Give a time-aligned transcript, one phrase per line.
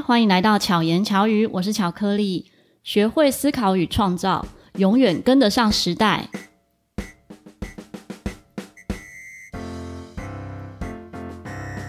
[0.00, 2.46] 欢迎来到巧言巧语，我是巧克力。
[2.84, 6.28] 学会思考与创造，永远跟得上时代。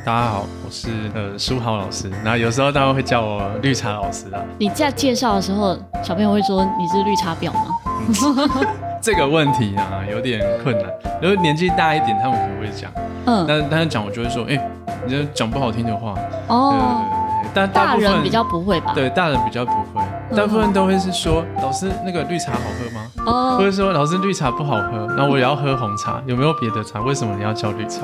[0.05, 4.43] 大家好，我是呃书豪老师，那有时候大家会叫我绿茶老师啊。
[4.57, 7.77] 你在介绍的时候，小朋友会说你是绿茶婊吗？
[8.07, 8.67] 嗯、
[9.01, 10.91] 这个问题啊，有点困难。
[11.21, 12.91] 如果年纪大一点，他们可能会讲，
[13.25, 14.71] 嗯，但但是讲我就会说，哎、欸，
[15.05, 16.15] 你这讲不好听的话
[16.47, 17.05] 哦。
[17.59, 18.93] 但大，大人比较不会吧？
[18.93, 20.01] 对，大人比较不会，
[20.35, 27.01] 大部分都会是说：“老师，那个绿茶好喝吗？”哦，或者说：“老师，绿茶不好喝，那我也要喝红茶，有没有别的茶？
[27.01, 28.01] 为什么你要叫绿茶？”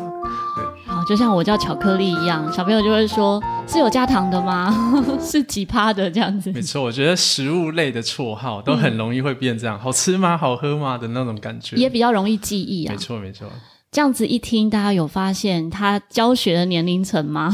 [0.56, 4.74] 对，好，就像我叫巧克力一样，小朋友就会说：“是有加糖的吗？
[5.22, 10.38] 是几趴的这样子？”没错，我觉得食物类的绰号都很容易会变这样，嗯、好吃吗？
[10.38, 10.98] 好喝吗？
[10.98, 12.92] 的那种感觉，也比较容易记忆啊。
[12.92, 13.48] 没错，没错。
[13.92, 17.50] 这样子一听，大家有发现他教学的年龄层吗？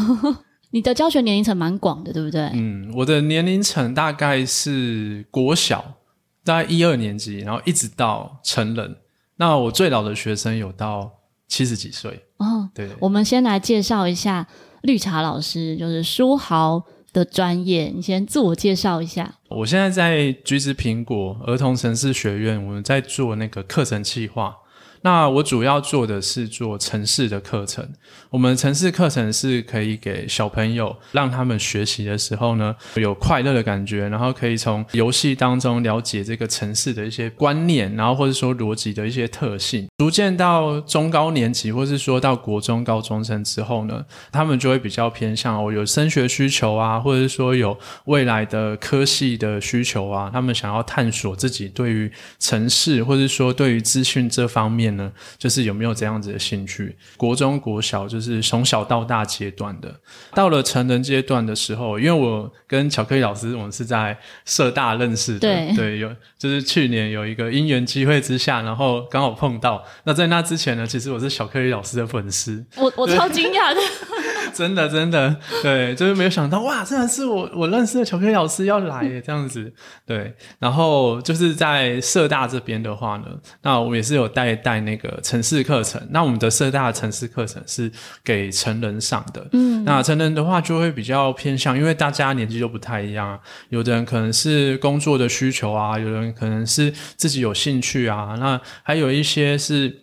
[0.72, 2.50] 你的教学年龄层蛮广的，对不对？
[2.54, 5.96] 嗯，我的年龄层大概是国小，
[6.44, 8.98] 大概一二年级，然后一直到成人。
[9.36, 11.12] 那我最老的学生有到
[11.48, 12.26] 七十几岁。
[12.38, 14.48] 哦，对，我们先来介绍一下
[14.84, 17.91] 绿茶老师，就是书豪的专业。
[17.94, 19.35] 你先自我介绍一下。
[19.50, 24.56] 我现在在橘子苹果儿童城市学院，我们在做那个课程计划。
[25.04, 27.88] 那我主要做的是做城市的课程。
[28.30, 39.88] 我们城市课程是可以给小朋友让他们学习的时候呢，有快乐的感觉，然后可以从游戏当中了解这个城市的一些观念，然后或者说逻辑的一些特性。
[39.98, 54.91] 逐渐到中高年级，或是说到国中高中生之后呢，他们就会比较偏向哦，有升学需求啊，或者是说有未来的科系的需求啊，他们想要探索自己对于城市，或者说对于资讯这方面。
[54.98, 56.96] 呢，就是有没有这样子的兴趣？
[57.18, 59.94] 国中、国小，就是从小到大阶段的。
[60.34, 69.84] 到了成人阶段的时候，因为我跟巧克力老师，我们是在社大认识的，对，对，有就是去年有一个因缘机会之下，然后刚好碰到。
[70.03, 73.81] 那在那之前呢，其实我是巧克力老师的粉丝，我我超惊讶的。
[74.53, 79.73] 真的，真的，对，就是没有想到，哇，真的是我我认识的巧克力老师要来耶，这样子，
[80.05, 80.35] 对。
[80.59, 83.25] 然后就是在社大这边的话呢，
[83.61, 86.01] 那我们也是有带带那个城市课程。
[86.11, 87.89] 那我们的社大的程式课程是
[88.23, 93.39] 给成人上的，嗯，那成人的话就会比较偏向，因为大家年纪都不太一样啊，
[93.69, 100.00] 有的人可能是工作的需求啊，有的人可能是自己有兴趣啊，那还有一些是。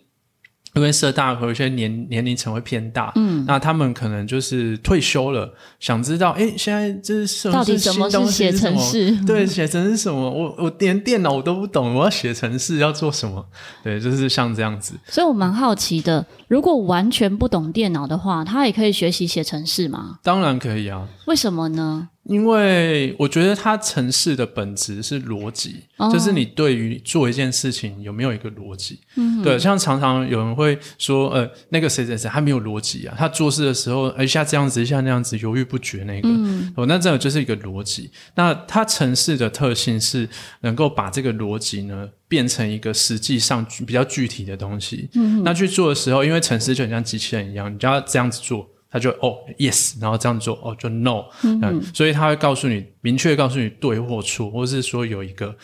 [0.79, 7.53] 因为社大和有些年年龄层会偏大，嗯，那他们可能就是退休了，想知道，哎，现在这是什么？
[7.53, 9.11] 到底什么是写程式？
[9.25, 10.29] 对，写程式什么？
[10.29, 13.45] 我我连电脑我都不懂，我要写程式要做什么？
[13.83, 14.93] 对，就是像这样子。
[15.07, 20.19] 所以我蛮好奇的，如果完全不懂电脑的话，他也可以学习写程式吗？
[20.23, 21.05] 当然可以啊。
[21.27, 22.07] 为什么呢？
[22.29, 28.99] 因为我觉得它城市的本质是逻辑，哦、就是你对于做一件事情有没有一个逻辑。
[29.15, 36.29] 嗯，对，像常常有人会说，呃，那个谁谁谁他没有逻辑啊，他做事的时候一下这样子，一下那样子，犹豫不决那个。
[36.29, 38.11] 嗯，哦，那这个就是一个逻辑。
[38.35, 40.29] 那它城市的特性是
[40.61, 45.09] 能够把这个逻辑呢变成一个实际上比较具体的东西。
[45.15, 48.69] 嗯，那去做的时候，因为城市就很像机器人一样，你就要这样子做。
[48.91, 55.55] 他就哦，yes，然后这样做哦，就 no，嗯，嗯，所以他会告诉你，明确告诉你对或错，或是说有一个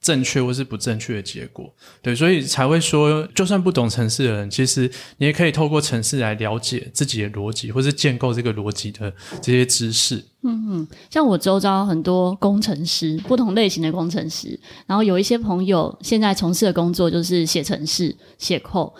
[0.00, 10.22] 正确或是不正确的结果，对，所以才会说，就算不懂程式的人，其实你也可以透过程式来了解自己的逻辑，或是建构这个逻辑的这些知识。
[10.42, 18.92] 嗯嗯，像我周遭很多工程师，不同类型的工程师，然后有一些朋友现在从事的工作就是写程式、写 code，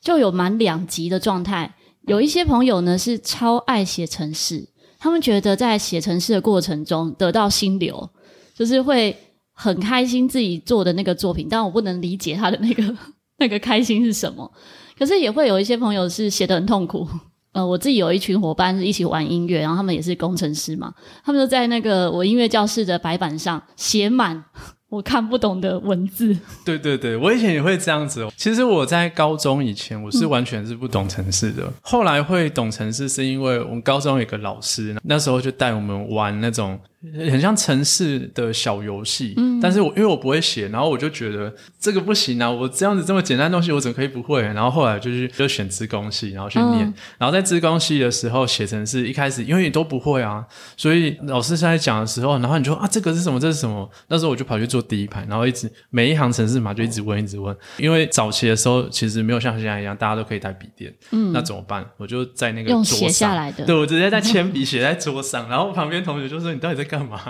[0.00, 1.72] 就有蛮两极的状态。
[2.08, 4.66] 有一些朋友呢是超爱写程式，
[4.98, 8.08] 他们觉得在写程式的过程中得到心流，
[8.54, 9.14] 就是会
[9.52, 11.46] 很开心自己做的那个作品。
[11.50, 12.96] 但我不能理解他的那个
[13.36, 14.50] 那个开心是什么。
[14.98, 17.06] 可是也会有一些朋友是写得很痛苦。
[17.52, 24.42] 呃，我自己有一群伙伴是一起玩音乐，然后他们也是工程师嘛，他们就在那个我音乐教室的白板上写满。
[24.88, 28.32] 我看不懂的文字， 对对对，我以前也会这样子哦。
[28.36, 31.64] 其实我在高中以前，我是完全是不懂城市的。
[31.64, 36.78] 嗯、后来会懂城市，是因为我们高中有个老师，那时候就带我们玩那种。
[37.00, 44.42] 很像城市的小游戏，嗯，但是我因为我不会写，然后我就觉得这个不行啊，我这样子这么简单的东西我怎么可以不会？
[44.42, 50.44] 然后后来就是就选资工系，然后去念，嗯、然后在资工系的时候写程式，一开始因为你都不会啊，
[50.76, 53.38] 所以老师在讲的时候，然后你就啊这个是什么？
[53.38, 53.88] 这是什么？
[54.08, 61.88] 那时候我就跑去坐第一排，然后一直每一行程式嘛就一直问一直问，因为早期的时候其实没有像现在一样大家都可以带笔电，嗯，那怎么办？
[61.96, 67.20] 我就在那个桌上用写下来的，对，我直接在铅笔写在桌上，然后旁边同学就说你到底在干嘛？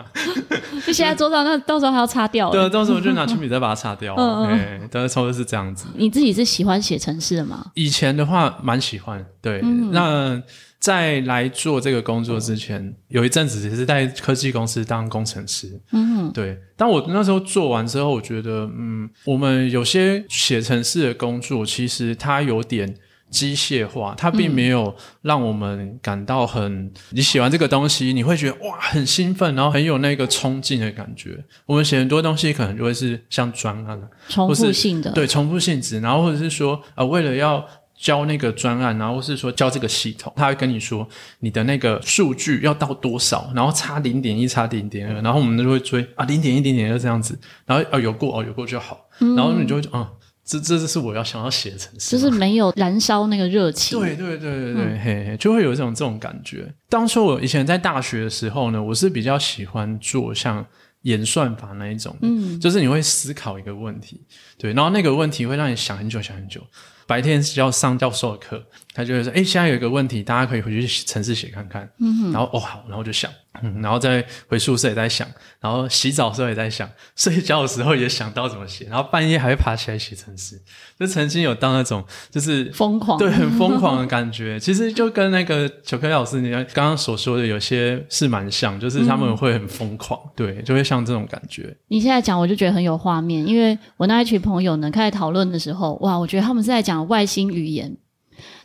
[0.86, 2.50] 就现在桌上，那到时候还要擦掉。
[2.50, 4.14] 对，到时候就拿铅笔再把它擦掉。
[4.16, 5.86] 嗯嗯，对，差不多是这样子。
[5.96, 7.66] 你自己是喜欢写程式的吗？
[7.74, 9.60] 以前的话蛮喜欢，对。
[9.62, 10.40] 嗯、那
[10.78, 15.68] 在来做这个工作之前，有一阵子也是在科技公司当工程师。
[15.92, 16.56] 嗯哼，对。
[16.76, 22.94] 当我那时候做完之后，我觉得，嗯，我们有些写程式的工作，其实它有点。
[23.30, 26.84] 机械化，它并没有让我们感到很。
[26.84, 31.44] 嗯、你写完这个东西，你会觉得哇，很兴奋，然后很有那个冲劲的感觉。
[31.66, 36.00] 我们写很多东西，可能就会是像专案，重复性的，对，重复性质。
[36.00, 37.64] 然后或者是说，啊、呃，为了要
[37.96, 41.06] 交那个专案，然后是说交这个系统，他会跟你说
[41.40, 50.08] 你的那个数据要到多少，然后差零点一，差零点二，然后我们就会追啊，零点一，零点二这样子，然后啊有过哦有过就好，然后你就会啊。
[50.10, 50.17] 嗯
[50.48, 54.00] 这这是我要想要写的城市，就是没有燃烧那个热情。
[54.00, 56.72] 对对对对对，嗯、嘿嘿，就会有一种这种感觉。
[56.88, 60.64] 当初我以前在大学的时候呢，我是比较喜欢做像
[61.02, 64.22] 演算法那一种，嗯，就是你会思考一个问题，
[64.56, 66.62] 对，然后那个问题会让你想很久想很久。
[67.08, 68.62] 白天是要上教授的课，
[68.94, 73.30] 他就会说：“哎，现在有一个问题，大家可以回去城市写看看。”嗯哼，然后哦好，然后就想。
[73.60, 75.26] 嗯，然后再回宿舍也在想，
[75.58, 80.60] 然后洗澡的时候也在想， 睡觉的时候也想到怎么写，然后半夜还会爬起来写城市。
[80.96, 84.58] 就曾经有到那种就是疯狂，对，很疯狂的感觉。
[84.60, 91.76] 其实就跟那个巧克力老师你刚刚所说的有些是蛮像，就是他们会很疯狂，嗯、对，就会像这种感觉。
[91.88, 97.96] 你现在讲，我就觉得很有画面，因为我那一群朋友呢，开始讨论的时候，哇，我觉得他们是在讲外星语言。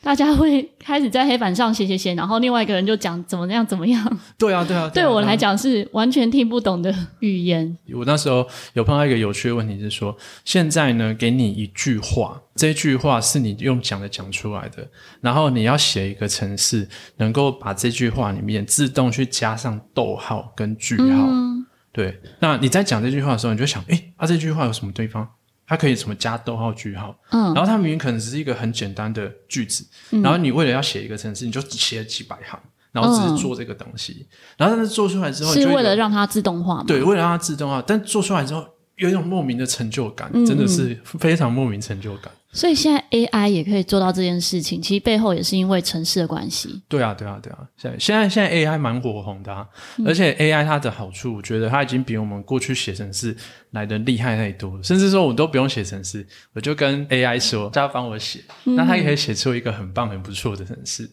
[0.03, 4.19] 大家会开始在黑板上写写写，然后另外一个人就讲怎么样怎么样。
[4.37, 4.87] 对啊，对啊。
[4.93, 7.75] 对我来讲是完全听不懂的语言。
[7.95, 10.15] 我那时候有碰到一个有趣的问题，是说
[10.45, 14.87] 现在呢，给你一句话，这句话是你用讲的讲出来的，
[15.21, 16.87] 然后你要写一个程式，
[17.17, 21.25] 能够把这句话里面自动去加上逗号跟句号。
[21.31, 25.27] 嗯、对，那你在讲这句话的时候，你就想，诶，啊，这句话有什么地方？
[25.73, 32.59] 它可以什么加逗号句号，嗯，然后它明明可能只是一个很简单的句子，嗯、然后你为了要写一个程式，你就写了几百行，
[32.91, 36.83] 然后只是做这个东西，嗯、然后但是做出来之后是为了让它自动化吗？
[36.85, 38.63] 对，为了让它自动化，但做出来之后
[38.97, 42.31] 有一种莫名的成就感，嗯、真的是非常莫名成就感。
[42.53, 46.81] 所以现在 AI 也可以做到这件事情，其实背后也是因为城市的关系。
[46.87, 47.67] 对啊，对啊，对啊！
[47.75, 49.67] 现在现在现在 AI 蛮火红的啊，
[49.97, 53.35] 嗯、而且 AI 它的好处，我觉得它已经比我们过去写程式
[53.71, 54.83] 来的厉害太多了。
[54.83, 61.09] 甚至说我都不用写程式，我就跟 AI 说，叫它帮我写，嗯、那它也可以写出一个很棒、很不错的程式。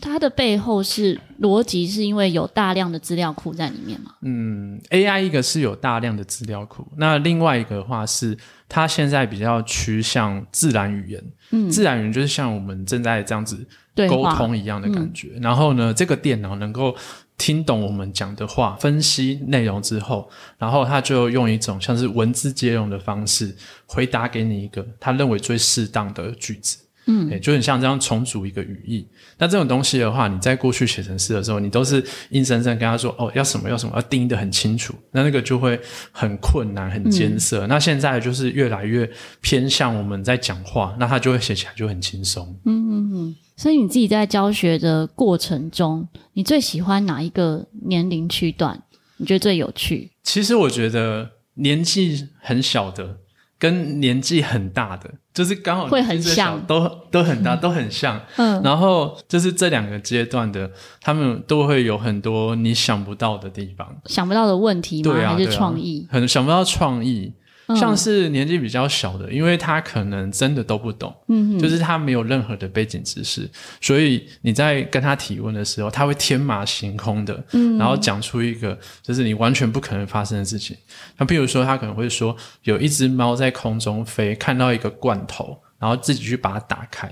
[0.00, 4.14] 它的背后是逻辑，是因为有大量的资料库在里面吗？
[4.22, 8.36] 嗯，AI 一个是有大量的资料库，那另外一个的话是
[8.68, 11.24] 它现在比较趋向自然语言。
[11.50, 13.66] 嗯，自然语言就是像我们正在这样子
[14.08, 15.32] 沟通一样的感觉。
[15.34, 16.94] 嗯、然后呢，这个电脑能够
[17.36, 23.56] 听懂我们讲的话，分析内容之后，然后它就用一种像是文字接龙的方式
[23.86, 26.78] 回答给你一个他认为最适当的句子。
[27.10, 29.08] 嗯，欸，就很像这样重组一个语义。
[29.38, 34.94] 那这种东西的话，你在过去写程式的时候，你都是硬生生跟他说，哦，要什么要什么，要定义的很清楚。
[35.10, 35.80] 那那个就会
[36.12, 37.66] 很困难、很艰涩。
[37.66, 39.10] 嗯，那现在就是越来越
[39.40, 42.46] 偏向我们在讲话，那他就会写起来就很轻松。
[42.66, 43.36] 嗯嗯嗯。
[43.56, 48.82] 所以你自己在教学的过程中，你最喜欢哪一个年龄区段？
[49.16, 50.12] 你觉得最有趣？
[50.22, 53.20] 其实我觉得年纪很小的。
[53.60, 58.20] 跟年纪很大的，就是刚好会很像，都都很大，都很像。
[58.38, 60.68] 嗯，然后就是这两个阶段的，
[61.00, 65.12] 他们都会有很多你想不到的地方，想不到的问题吗？
[65.12, 66.08] 对啊，还是创意？
[66.10, 67.32] 很想不到创意。
[67.76, 73.48] 像是年纪比较小的，嗯、因为他可能真的都不懂，嗯，就是他没有任何的背景知识，
[73.80, 80.76] 所以你在跟他提问的时候，他会天马行空的，嗯，然后讲出一个就是你完全不可能发生的事情。
[81.18, 87.10] 那比如说，他可能会说，有一只猫在空中飞，看到一个罐头，然后自己去把它打开，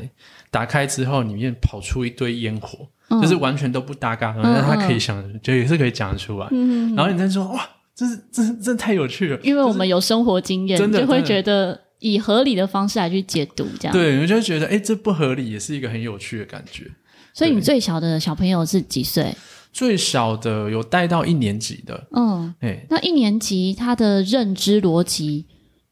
[0.50, 7.68] 打开之后里面跑出一堆烟火，嗯、就是完全都不搭嘎，但他可以想，嗯、就也是可以讲得出来，嗯，然后你再说哇。
[7.96, 16.90] 这是这是这太有趣了，因为我们有生活经验，真的就会觉得以合理的方式来去解读，这样对，我就会觉得哎，这不合理，也是一个很有趣的感觉。
[17.32, 19.34] 所以你最小的小朋友是几岁？
[19.72, 25.46] 最小的有带到一年级的，嗯，哎，那一年级他的认知逻辑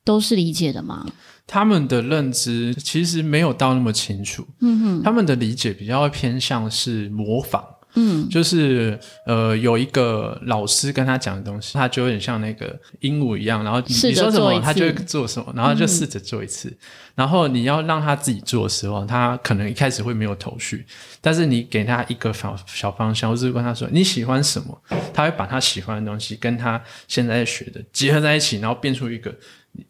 [0.04, 1.06] 都是理解的吗？
[1.46, 7.62] 他们的认知其实没有到那么清楚，嗯哼，他们的理解比较偏向是模仿。
[7.94, 16.68] 嗯，就是呃有一个老师跟他讲的东西，他就有点像那个鹦鹉一样，然后你说什么他就会做什么，然后就试着做一次。
[16.68, 16.78] 嗯、
[17.14, 20.84] 然后你要让他自己做的时候，他可能一开始会没有头绪，
[21.20, 24.82] 但是你给他一个小小方向，或是跟他说你喜欢什么，
[25.12, 29.34] 他会把他喜欢的东西跟他现在在学的结合在一起，然后变出一个。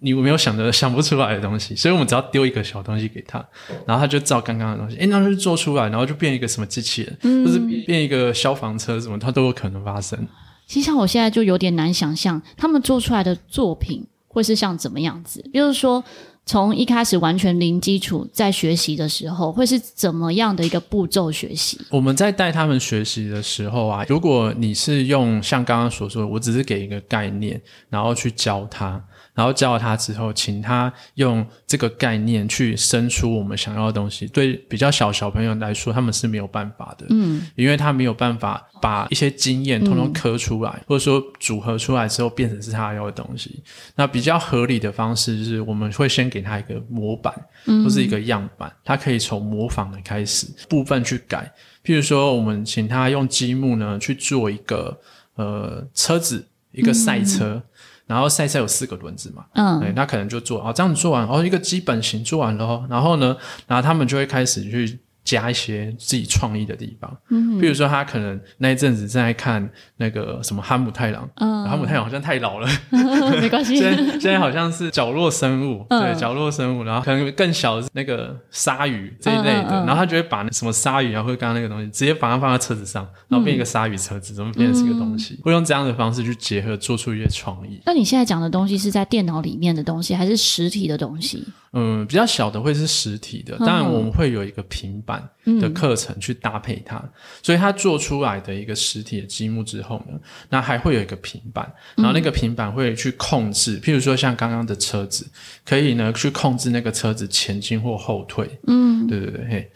[0.00, 1.74] 你有没有想的想不出来的东西？
[1.76, 3.38] 所以我们只要丢一个小东西给他，
[3.86, 10.18] 然后他就照刚刚的东西，诶，那就做出来，然后就变一个什么机器人，嗯、或是变一个消防车什么，它都有可能发生。
[10.66, 15.44] 其实像我现在就有点难想象，他们做出来的作品会是像怎么样子？
[15.52, 16.02] 比如说。
[16.46, 21.80] 从一开始完全零基础在学习的时候，会是怎么样的一个步骤学习？
[21.88, 29.02] 我们在带他们学习的时候啊，如果你是用像刚刚所说的，我只是给一个概念，然后去教他，
[29.34, 34.26] 然后教了他之后，请他用这个概念去生出我们想要的东西。
[34.28, 38.66] 对比较小小朋友来说，他们是没有办法的，嗯，因为他没有办法。
[38.82, 43.62] 把一些经验通通刻出来，嗯、或者说组合出来之后变成是他要的东西。
[43.96, 47.32] 那比较合理的方式就是，我们会先给他一个模板，
[47.64, 51.50] 嗯、或是一个样板，他可以从模仿的开始部分去改。
[51.82, 55.00] 譬如说，我们请他用积木呢去做一个
[55.36, 57.62] 呃车子，一个赛车，嗯、
[58.06, 64.98] 然后赛车有四个轮子嘛，嗯，对，那可能就做哦，这样子做完哦，一个基本型做完了，然后呢，然后他们就会开始去。
[65.24, 69.66] 加一些自己创意的地方，嗯，比如说他可能那一阵子正在看
[69.96, 85.34] 那个什么哈姆太郎，嗯，哈姆太郎好像太老了，嗯、 没关系， 现在现在好像是角落生物，嗯、对，角落生物，然后可能更小的那个鲨鱼这一类的，嗯嗯嗯、然后他就会把什么鲨鱼啊，或者刚刚那个东西，直接把它放在车子上，然后变一个鲨鱼车子，怎么变成一个东西？
[85.34, 87.80] 嗯、会用这样的方式去结合，做出一些创意。
[87.86, 91.44] 那你现在讲的东西是在电脑里面的东西，还是实体的东西？
[91.76, 95.28] 嗯，比较小的会是实体的，当然我们会有一个平板
[95.60, 97.10] 的课程去搭配它，嗯、
[97.42, 100.18] 所以它做出来的一个实体的积木之后呢，
[100.50, 105.28] 那还会有一个平板，然后那个平板会去控制，嗯、譬如说像刚刚的车子，
[105.64, 108.48] 可以呢去控制那个车子前进或后退。
[108.68, 109.70] 嗯，对对对，嘿，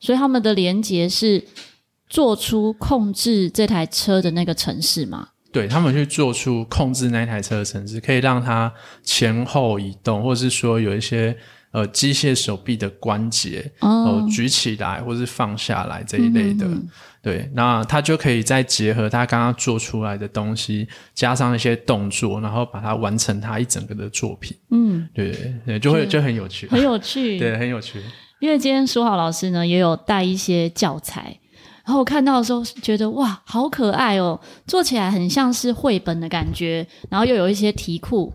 [0.00, 1.44] 所以他们的连接是
[2.08, 5.28] 做出控制这台车的那个城市吗？
[5.54, 8.70] 对，他们去做出控制那台车的程式，可以让它
[9.04, 11.36] 前后移动，或者是说有一些
[11.70, 16.66] 呃机械手臂的关节哦、呃、举起来或是放下来这一类的。
[16.66, 16.88] 嗯嗯
[17.22, 24.54] 对，那他就可以再结合他刚刚做出来的东西，加上一些动作，然后把它完成他一整个的作品。
[24.72, 28.02] 嗯，对对，就会就，就很有趣，很有趣，对，很有趣。
[28.40, 31.38] 因为今天书豪老师呢也有带一些教材。
[31.84, 34.40] 然后我看到的时候觉得哇，好可爱哦！
[34.66, 38.32] 做起来很像是绘本的感觉，然后又有一些题库，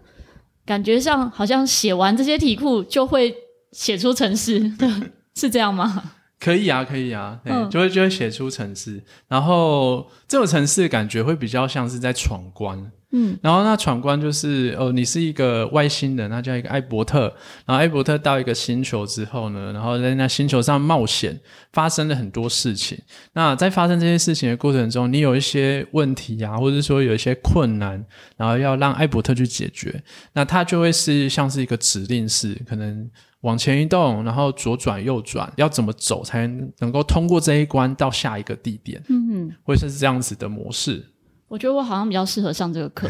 [0.66, 3.36] 感觉上好像写完这些题库就会
[3.72, 4.72] 写出城市，
[5.36, 6.12] 是这样吗？
[6.40, 12.92] 可以啊，可以啊，对，就会就会写出城市，然后这种城市感觉会比较像是在闯关。
[13.12, 17.22] 嗯，然后那闯关就是哦，你是一个外星人，那叫一个艾伯特，
[17.66, 21.40] 然后艾伯特到一个星球之后呢，然后在那星球上冒险，
[21.74, 22.96] 发生了很多事情。
[23.34, 28.06] 那在发生这些事情的过程中，你有一些问题啊，或者说有一些困难，
[28.38, 33.10] 然后要让艾伯特去解决，那他就会是像是一个指令式，可能
[33.42, 36.46] 往前移动，然后左转右转，要怎么走才
[36.78, 39.02] 能够通过这一关到下一个地点？
[39.10, 41.04] 嗯嗯，会是这样子的模式。
[41.50, 43.08] 我觉得我好像比较适合上这个课，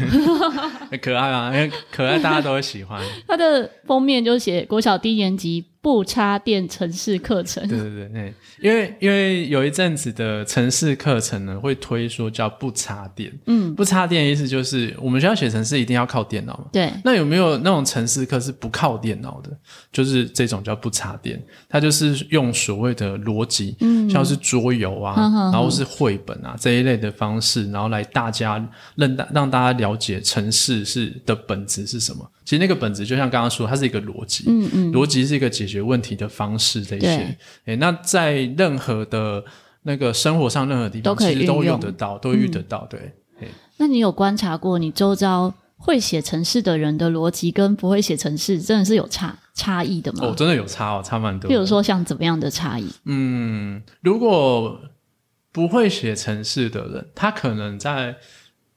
[0.90, 3.00] 很 可爱啊，因为可爱大家都会喜欢。
[3.28, 7.66] 它的封面就写国小低年级不插电城市课程。
[7.66, 13.32] 对对对，因为因为有一阵子的城市课程呢，会推说叫不插电。
[13.46, 16.66] 嗯，不插电的意思就是我们学校写城市一定要靠电脑嘛。
[16.70, 16.92] 对。
[17.02, 19.50] 那有没有那种城市课是不靠电脑的？
[19.90, 28.62] 就是这种叫不插电，它就是用所谓的逻辑，嗯，像是桌游啊，嗯、然后是绘本啊、嗯、这一类的方式，然后来大家
[28.96, 32.30] 让大让大家了解城市是的本质是什么。
[32.50, 37.06] 其实那个本质就像刚刚说，它是一个逻辑，嗯嗯，逻辑是一个解决问题的方式这些。
[37.06, 37.76] 对、欸。
[37.76, 39.44] 那在任何的
[39.84, 42.84] 那个生活上任何地方，其实都用得到，都遇得到。
[42.90, 42.98] 对。
[43.38, 50.18] 欸、那你有观察过你周遭会写程式的人的逻辑跟不会写程式真的是有差差异的吗？
[50.24, 51.48] 哦，真的有差哦，差蛮多。
[51.48, 52.88] 比如说像怎么样的差异？
[53.04, 54.80] 嗯，如果
[55.52, 58.16] 不会写程式的人，他可能在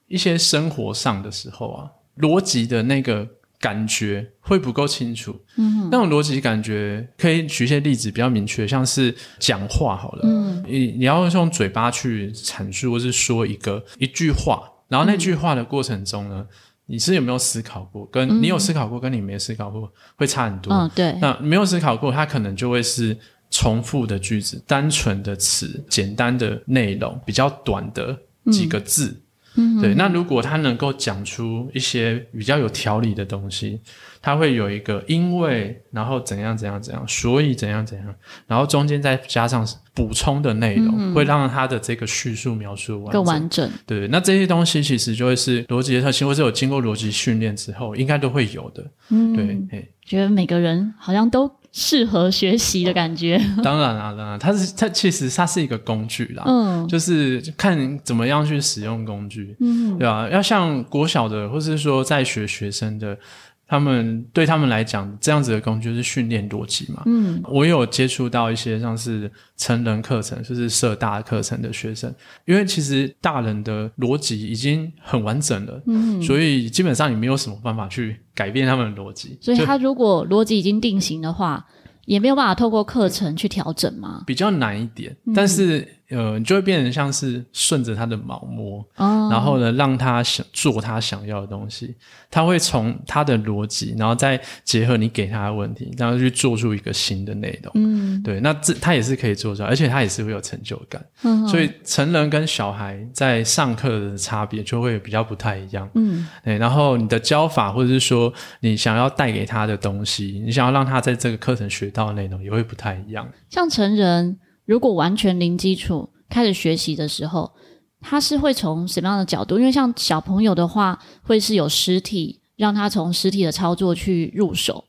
[0.06, 3.26] 一些生活上的时候啊，逻辑的那个
[3.64, 5.34] 感觉会不够清楚。
[5.56, 16.46] 嗯，那种逻辑感觉可以举一些例子比较明确，像是讲话好了，嗯，你你要用嘴巴去阐述或是说一个一句话，然后那句话的过程中呢，嗯
[16.86, 18.06] 你是有没有思考过？
[18.12, 20.70] 跟你有思考过，跟你没思考过会差很多。
[20.70, 21.16] 嗯，对。
[21.18, 23.16] 那没有思考过，它可能就会是
[23.50, 28.14] 重复的句子、单纯的词、简单的内容、比较短的
[28.52, 29.06] 几个字。
[29.06, 29.20] 嗯
[29.56, 29.94] 嗯，对。
[29.94, 33.80] 那如果他能够讲出一些比较有条理的东西，
[34.20, 38.14] 他会有一个因为，然后怎样怎样怎样，所以怎样怎样，
[38.46, 43.70] 然后中间再加上补充的内容，嗯、会让他的这个叙述描述完更完整。
[43.86, 48.84] 对，那这些东西其实就会是逻辑的特性，或是有经过逻辑训练之后，应该都会有的。
[49.10, 49.58] 嗯，对。
[49.70, 51.50] 嘿，觉得每个人好像都。
[51.76, 60.28] 适合学习的感觉， 当然啦，当然，它是它其实它是一个工具啦，嗯，就是看怎么样去使用工具，嗯，对吧？
[60.30, 63.18] 要像国小的，或是说在学学生的。
[63.66, 67.02] 他们对他们来讲，这样子的工具是训练逻辑嘛？
[67.06, 79.38] 嗯，我有接触到一些像是成人课程，就是社大课程的学生，因为其实大人的逻辑已经很完整了，嗯，所以基本上你没有什么办法去改变他们的逻辑。
[79.40, 81.66] 所以他如果逻辑已经定型的话，
[82.04, 84.22] 也没有办法透过课程去调整吗？
[84.26, 85.88] 比较难一点，嗯、但是。
[86.10, 91.94] 呃，你就会变成像是顺着他的毛摸，哦、然后呢，让他想做他想要的东西。
[92.30, 97.72] 他会从他的逻辑，然后再结合你给他的问题，然后去做出一个新的内容。
[97.76, 101.00] 嗯，对，那这他也是可以做出来，而且他也是会有成就感。
[101.22, 105.88] 嗯，所以成人跟小孩在上课的差别就会比较不太一样。
[105.94, 113.28] 嗯，对，然后你的教法，或者是说你想要带给他的东西，你想要让他在这个课程学到的内容，也会不太一样。
[113.48, 114.38] 像成人。
[114.64, 117.52] 如果完全零基础开始学习的时候，
[118.00, 119.58] 他是会从什么样的角度？
[119.58, 124.84] 因为像小朋友的话，会是有实体，让他从实体的操作去入手。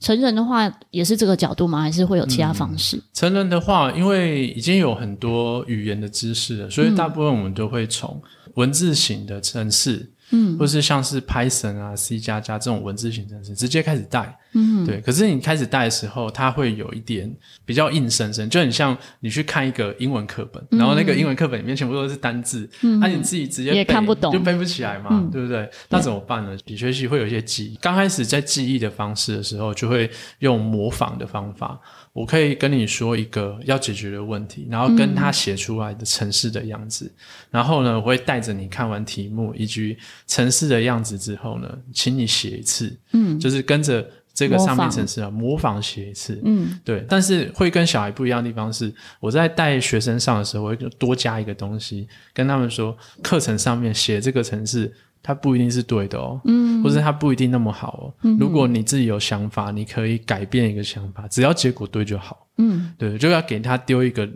[0.00, 1.80] 成人的话，也是这个角度吗？
[1.80, 2.96] 还是会有其他方式？
[2.96, 8.20] 嗯，成人的话，因为已经有很多语言的知识了，所以大部分我们都会从
[8.54, 10.12] 文字型的程式。
[10.32, 15.00] 嗯，或是像是 Python 啊、C 加加这种文字型程式，直接开始带，嗯，对。
[15.00, 17.32] 可是你开始带的时候，它会有一点
[17.64, 25.70] 比较硬生生，就很像你去看一个英文课本，嗯、然后那个英文课本里面全部都是单字，嗯，那、啊、你自己直接也看不懂，就背不起来嘛，嗯、对不对？
[25.90, 26.56] 那怎么办呢？
[26.66, 31.78] 你学习会有一些记忆，刚开始在记忆的方式的时候，就会用模仿的方法。
[32.12, 37.18] 我可以跟你说一个要解决的问题，然后跟他写出来的城市的样子，嗯、
[37.52, 47.04] 然后呢，我会带着你看完题目以及城市的样子之后呢，请你写一次，嗯，就是跟着这个上面城市啊模仿写一次，嗯，对。
[47.08, 54.92] 但是会跟小孩不一样的地方是，我在带学生上的时候，我会多加一个东西，跟他们说，课程上面写这个程式。
[55.22, 58.14] 它不一定是对的哦，嗯，或者它不一定那么好哦。
[58.22, 62.48] 嗯，如果你自己有想法，你可以改变一个想法，只要结果对就好。
[62.58, 64.28] 嗯，对，就要给他丢一个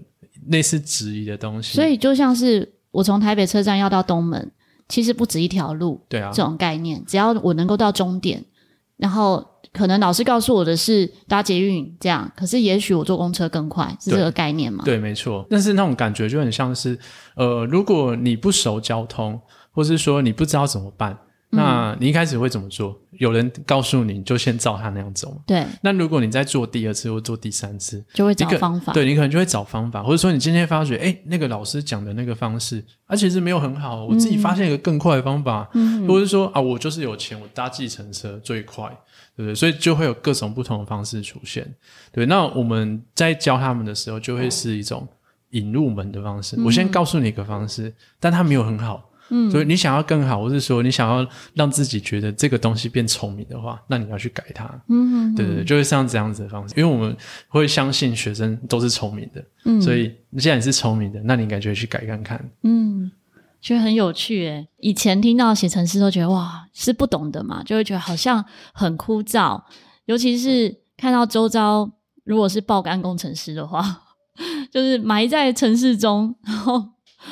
[0.48, 1.74] 类似质疑的东西。
[1.74, 4.48] 所以就像是我从台北车站要到东门，
[4.88, 8.44] 其实不止一条路，对啊，这种概念，只要我能够到终点，
[8.96, 14.84] 然后可能老师告诉我的是搭捷运这样，可是也许我坐公车更快，是这个概念吗？
[14.84, 15.44] 对，对，没错。
[15.50, 16.96] 但是那种感觉就很像是，
[17.34, 19.40] 呃，如果你不熟交通。
[19.76, 21.16] 或是说你不知道怎么办，
[21.50, 22.98] 那你一开始会怎么做？
[23.12, 25.38] 嗯、有人告诉你，你就先照他那样走。
[25.46, 25.66] 对。
[25.82, 28.94] 那如果你再做第二次或做第三次，就会找方法。
[28.94, 35.68] 对，你可能就会找方法，或者说你今天发觉，诶，那个老师讲的那个方式，啊，其实没有很好，我自己发现一个更快的方法。
[35.74, 36.08] 嗯。
[36.08, 38.88] 或者是说啊，我就是有钱，我搭计程车最快，
[39.36, 39.54] 对不对？
[39.54, 41.74] 所以就会有各种不同的方式出现。
[42.12, 42.24] 对。
[42.26, 45.06] 那我们在教他们的时候，就会是一种
[45.50, 46.56] 引入门的方式。
[46.56, 49.10] 嗯、我先告诉你一个方式，但他没有很好。
[49.28, 54.64] 嗯，所以你想要更好，或是说你想要让自己觉得这个东西变聪明的话，那你要去改它。
[54.88, 57.16] 嗯哼哼，对对对，就会像这样子的方式，因为我们
[57.48, 62.50] 会相信学生都是聪明的，嗯，所以你既然是聪明的，那你应该就会去改看看。
[62.62, 63.10] 嗯，
[63.60, 64.68] 觉得很有趣诶。
[64.78, 69.60] 以前听到写程式都觉得哇，是不懂的嘛，就会觉得好像很枯燥，
[70.04, 71.90] 尤其是看到周遭
[72.22, 74.02] 如果是爆肝工程师的话，
[74.70, 76.90] 就是埋在城市中，然后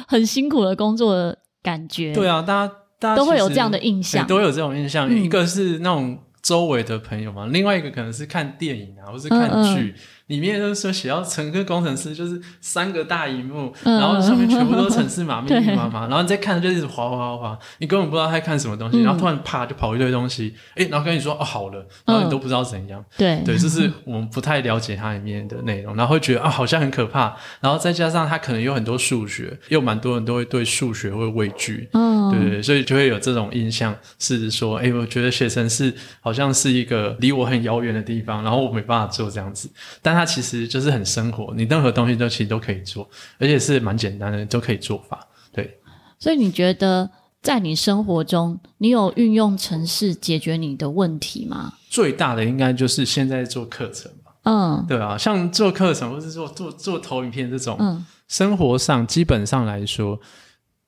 [0.09, 1.39] 很辛苦的工作的。
[1.65, 5.09] 感觉对啊，大家大家都会有这样的印象，都有这种印象。
[5.09, 9.81] 嗯、一个是那种周围的朋友嘛，另外一个可能是看电影啊，或是看剧。
[9.81, 9.95] 嗯嗯
[10.27, 23.45] 里面就是说写到乘客工程师就是三个大荧幕，嗯、然后上面全部都是程式码密密麻麻，然后你再看就一直滑滑滑滑，你根本不知道他在看什么东西，嗯、然后突然啪就跑一堆东西，哎，然后跟你说哦好了，然后你都不知道怎样，嗯、对。
[23.45, 39.69] 对，就是我们不太了解它里面的内容，然后会觉得啊好像很可怕，然后再加上它可能有很多数学，又蛮多人都会对数学会畏惧，嗯，对对对，所以就会有这种印象是说，哎，我觉得写程式好像是一个离我很遥远的地方，然后我没办法做这样子，
[40.15, 43.09] 但它其实就是很生活，你任何东西都其实都可以做，
[43.41, 45.19] 而且是蛮简单的，都可以做法。
[45.53, 45.81] 对，
[46.21, 47.11] 所以你觉得
[47.43, 51.73] 在你生活中，你有运用城市解决你的问题吗？
[51.91, 54.33] 最大的应该就是现在做课程吧。
[54.45, 60.21] 嗯，对啊，像做课程或是做做做投影片这种，嗯，生活上基本上来说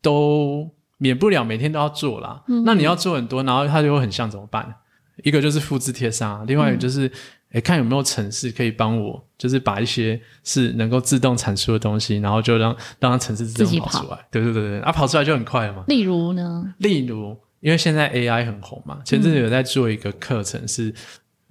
[0.01, 2.45] 都免不了每天都要做啦。
[2.47, 4.73] 嗯，那你要做很多，然后它就会很像怎么办？
[5.25, 7.11] 一个就是复制贴上，另外一个就是。
[7.51, 14.19] 嗯诶，看有没有程式可以帮我，就是把一些是能够自动产出的东西，然后就让让它程式自动跑出来。
[14.31, 15.85] 对对对对，啊，跑出来就很快了嘛。
[15.89, 16.75] 例如呢？
[16.79, 20.93] 例如，因为现在 AI 很红嘛，前阵子有在做一个课程是。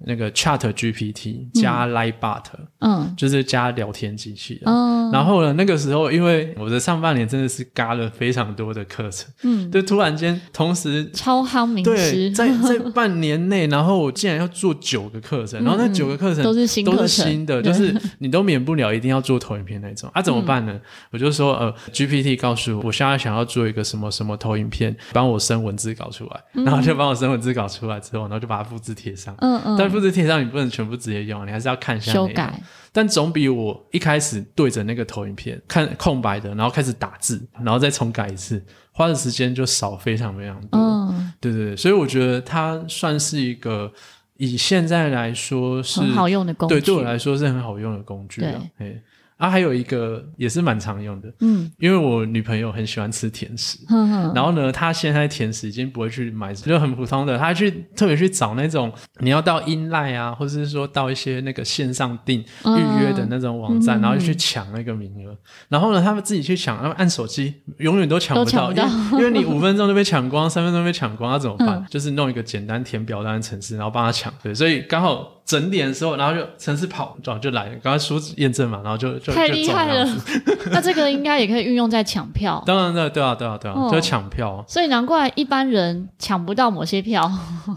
[0.04, 2.42] 那个 Chat GPT 加 Lightbot，
[2.80, 4.62] 嗯，就是加聊天机器人。
[4.66, 20.10] 嗯，然后呢，那个时候因为我的上半年真的是嘎了非常多的课程，嗯，就突然间同时超夯名师，对，在 在半年内，然后我竟然要做九个课程，然后那九个课程都是新都是新的，就是你都免不了一定要做投影片那种。
[20.12, 20.78] 啊，怎么办呢？
[21.10, 29.85] 我就说呃，GPT 告诉我，我现在想要做一个什么什么投影片，帮我生文字稿出来，然后就帮我生文字稿出来之后，然后就把它复制贴上，嗯嗯。
[29.88, 32.60] 复制贴上，你不能全部直接用，你还是要看一下修改。
[32.92, 40.80] 但总比我一开始对着那个投影片看空白的，然后开始打字，然后再重改一次，花的时间就少非常非常多。
[40.80, 43.92] 嗯，对对对，所以我觉得它算是一个
[44.38, 46.74] 以现在来说是很好用的工具。
[46.76, 48.40] 对，对我来说是很好用的工具。
[48.78, 49.02] 对。
[49.36, 65.36] 啊，还有一个也是蛮常用的，嗯，因为我女朋友很喜欢吃甜食，嗯哼，然后呢，她现在甜食已经不会去买，就很普通的，她去特别去找那种你要到 inline 啊，或者是说到一些那个线上订预约的那种网站，然后去抢那个名额，
[65.68, 68.72] 然后呢，他们自己去抢，他们按手机永远都抢不到，
[69.12, 71.84] 因为你 五分钟就被抢光，三分钟被抢光，那怎么办？
[71.90, 75.35] 就是弄一个简单填表单的程式，然后帮他抢，对，所以刚好。
[75.46, 80.04] 整点的时候，然后就城市跑，然后就来了，刚刚输验证嘛，然后就就太厉害了。
[80.72, 82.60] 那这个应该也可以运用在抢票。
[82.66, 84.64] 当然，对对啊，对啊，对啊，哦、就抢票。
[84.66, 87.30] 所以难怪一般人抢不到某些票。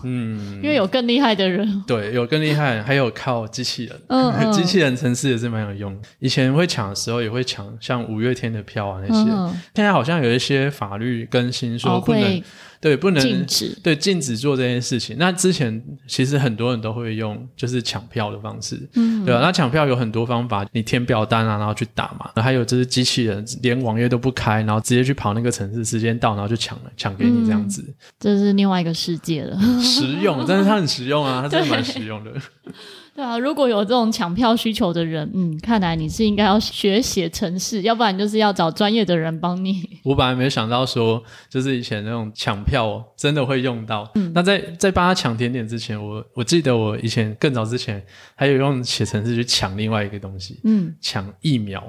[0.04, 1.84] 嗯，因为有更厉害的人。
[1.86, 3.96] 对，有更厉害，还有靠机器人。
[4.08, 6.08] 嗯，嗯， 机器人城市也是蛮有用的。
[6.18, 9.30] 以前会抢的时候，也会抢像五月天的票啊那些。
[9.32, 12.24] 嗯、现在好像有一些法律更新说不能。
[12.24, 12.42] 哦
[12.82, 15.18] 对，不能禁止，对，禁止做这件事情。
[15.20, 19.42] 那之前其实很多人都会用就是抢票的方式，嗯，对吧？
[19.42, 22.32] 那抢票有很多方法，你填表单啊，然后去打嘛。
[22.42, 27.84] 还有就是机器人连网页都不开，然后直接去跑那个城市，时间到然后就抢了，抢给你这样子。
[28.20, 32.32] 这是另外一个世界了，实用，但是它很实用啊，它真的蛮实用的。
[33.20, 39.84] 对啊，如果有这种抢票需求的人，嗯，看来你是应该要学写程式，要不然就是要找专业的人帮你。
[40.06, 44.10] 我本来没想到说，就是以前那种抢票真的会用到。
[44.16, 48.02] 嗯，那在在帮他抢甜点之前，我我记得我以前更早之前
[48.36, 51.84] 还有用写程式去抢另外一个东西，嗯，抢疫苗。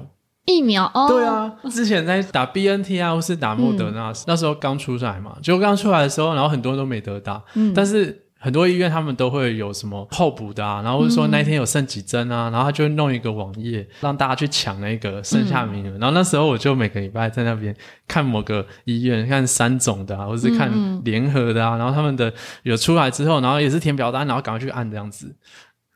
[0.47, 8.27] 疫苗哦，对啊，之前在打 BNT 啊，或是打莫德纳，嗯、那时候刚出来嘛，就刚出来的时候，然后很多人都没得打，嗯，但是。
[8.43, 15.95] 很多医院他们都会有什么候补的啊，然后说那一天有剩几针啊，嗯、然后他就会弄一个网页让大家去抢那个剩下名额。
[15.95, 17.75] 嗯、然后那时候我就每个礼拜在那边
[18.07, 20.71] 看某个医院，看三种的啊，或者是看
[21.03, 25.35] 联合的啊，然后他们的有出来之后，然后也是填表单，然后赶快去按这样子。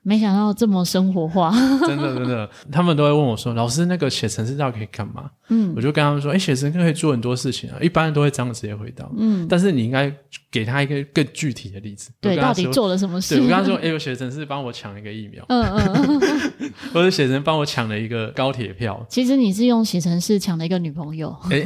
[0.08, 1.50] 没想到这么生活化，
[1.88, 9.10] 真的真的，他们都会问我说：“老师，那个写程式到底可以干嘛？”嗯，我就跟他们说：“哎，写程式可以做很多事情啊，一般人都会这样直接回答。
[9.18, 10.12] 嗯，但是你应该
[10.52, 13.36] 给他一个更具体的例子，对，到底做了什么事？
[13.36, 19.04] 对，我跟他说：“哎，我写程式帮我抢了一个疫苗，嗯嗯， 或者写程式帮我抢了一个高铁票。
[19.10, 21.36] 其实你是用写程式抢了一个女朋友。
[21.50, 21.64] 哎，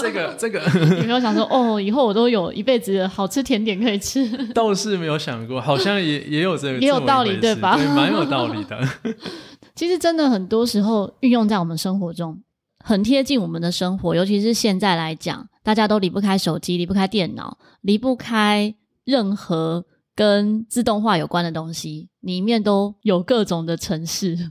[0.00, 0.60] 这个这个，
[0.98, 4.28] 有没有想说：哦，以后我都有一辈子的好吃甜点可以吃。
[4.54, 7.76] 倒是没有想过，好像也也有这个， 也有道理，对吧？
[7.76, 8.80] 蛮有。”道理的，
[9.76, 12.40] 其实真的很多时候运用在我们生活中，
[12.82, 14.14] 很贴近我们的生活。
[14.14, 24.50] 尤其是现在来讲，大家都离不开手机，离不开电脑，离不开任何跟自动化有关的东西，里面都有各种的城市。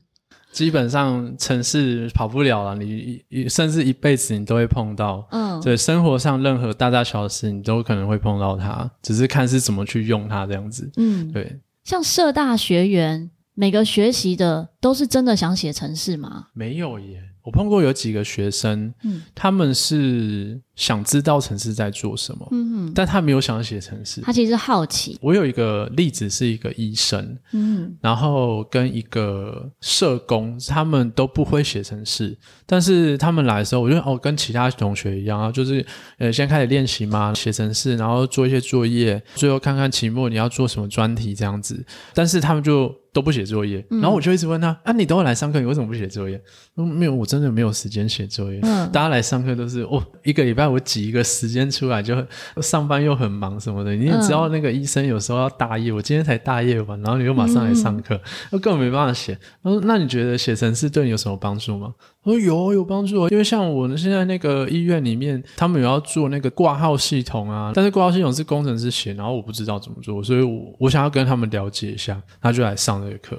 [0.51, 5.27] 基本上城市跑不了了，你甚至一辈子你都会碰到。
[5.31, 10.91] 嗯，对，生活上任何大大小小事，你都可能会碰到它，只是看是怎么去用它这样子。
[10.97, 13.29] 嗯，对，像社大学员。
[13.55, 16.47] 每个学习的都是真的想写程式吗？
[16.53, 17.21] 没有耶。
[17.43, 22.47] 我碰过有几个学生，嗯，他们是想知道城市在做什么，
[22.95, 25.17] 但他没有想写城市，他其实好奇。
[25.21, 35.85] 我有一个例子是一个医生，嗯，然后跟一个社工，他们都不会写城市，但是他们来的时候，我觉得哦，跟其他同学一样啊，就是
[36.17, 46.41] 呃，先开始练习嘛，写城市，然后做一些作业，最后看看期末你要做什么专题这样子，但是他们就都不写作业，然后我就一直问他，啊，你等会来上课，你为什么不写作业？
[46.77, 48.59] 嗯，没有，我真的没有时间写作业。
[48.63, 50.62] 嗯，大家来上课都是哦，一个礼拜。
[50.63, 52.15] 拜我挤一个时间出来，就
[52.61, 53.93] 上班又很忙什么的。
[53.93, 58.19] 你也知道那个医生有时候要大夜，我今天才大夜完，然后你又马上来上课，
[58.51, 59.37] 那、嗯、根本没办法写。
[59.61, 63.27] 他说：“那你觉得写程式对你有什么帮助吗？”我说：“有，有帮助。
[63.27, 73.37] 因为像我现在那个医院里面，他们有要做那个挂号系统啊，但是挂号系统是工程师写，然后我不知道怎么做，所以我我想要跟他们了解一下，他就来上这个课。”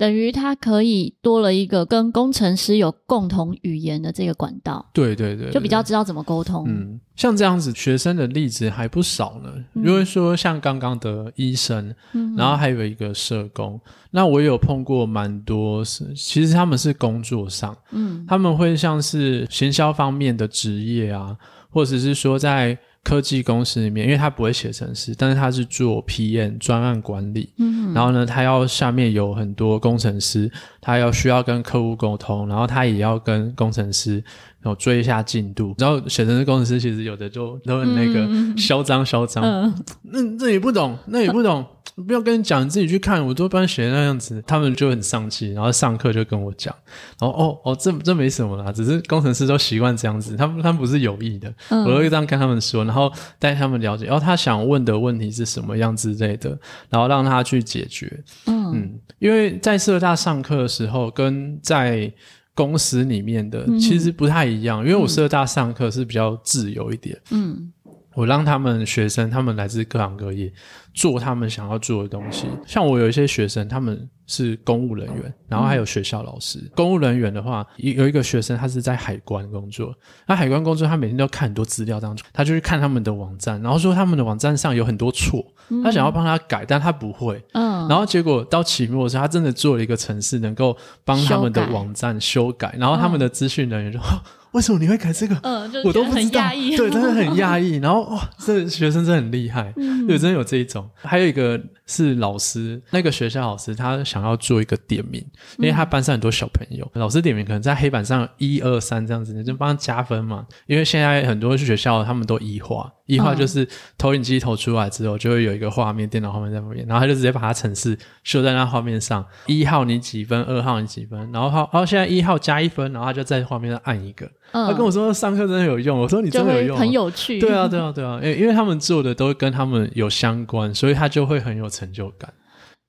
[0.00, 6.64] 等于他可以多了一个跟工程师有共同语言的这个管道，对对对，就比较知道怎么沟通。
[6.66, 9.52] 嗯，像这样子学生的例子还不少呢。
[9.74, 13.78] 如果说像刚刚的医生，嗯，然后还有一个社工，
[14.10, 21.36] 那我有碰过蛮多是，其实他们是工作上，嗯，他们会像是行销方面的职业啊，
[21.68, 22.78] 或者是说在。
[23.02, 34.22] 科技公司里面，因为他不会写程式，但是他是做 PM 专案管理，嗯，然后呢，他要下面有很多工程师，他要需要跟客户沟通，然后他也要跟工程师
[34.60, 35.74] 然后追一下进度。
[35.78, 41.64] 然后写程式工程师其实有的就都很那个嚣张嚣张，那，那这也不懂，那也不懂。
[42.00, 43.24] 不要跟你讲，你自己去看。
[43.24, 46.74] 我都帮你写那样子，他们就很丧气，然后上课就跟我讲，
[47.20, 56.58] 然后哦哦，这这没什么啦，只是工程师都习惯这样子，他们他们不是有意的，嗯、我会这样跟他们说，然后带他们了解，然后他想问的问题是什么样之类的，
[56.88, 58.22] 然后让他去解决。
[58.46, 62.12] 嗯，嗯，因为在社大上课的时候，跟在
[62.54, 67.18] 公司里面的其实不太一样，嗯、因为我社大上课是比较自由一点。
[67.30, 67.72] 嗯。
[68.14, 70.52] 我让他们学生，他们来自各行各业，
[70.92, 72.46] 做他们想要做的东西。
[72.66, 76.58] 像我有一些学生，他们是公务人员，然后还有学校老师。
[76.58, 79.94] 嗯、公务人员的话，有一个学生，他是在海关工作。
[80.26, 85.44] 那海关工作，他每天都要看很多资料，当中他就去看他们的网站，然后说他们的网站上有很多错，
[85.84, 87.40] 他想要帮他改，但他不会。
[87.52, 87.86] 嗯。
[87.88, 94.00] 然后结果到期末的时候，他真的做了一个程式，能够帮他们的网站修改，修改然后他们的资讯人员就。
[94.00, 94.18] 嗯
[94.52, 95.36] 为什么你会改这个？
[95.42, 96.50] 嗯，我都不知道。
[96.50, 97.76] 对，真的很压抑。
[97.82, 100.88] 然后哇，这学生真的很厉害，嗯，对，真的有这一种。
[100.96, 101.60] 还有一个
[101.90, 105.20] 是老师，那个学校老师，他想要做一个点名，
[105.58, 110.46] 因为他班上很多小朋友，嗯、老师点名可能在黑板上一二三这样子，你就帮他加分嘛。
[110.66, 113.66] 因为现在很多学校他们都一化，一化就是
[113.98, 124.30] 投影机投出来之后，就会有一个画面，电脑画面在旁边，然后他就直接把它程式秀在那画面上，一号你几分，二号你几分，然后好，然后现在一号加一分，然后他就在画面上按一个。
[124.52, 127.38] 嗯、他跟我说上课真的有用，我说你真的有用，很有趣。
[127.38, 132.32] 对啊，对啊，对啊，因为因为他们做的都跟他们有相关，所以他就会很有成就感。